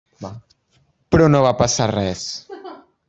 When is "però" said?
1.15-1.27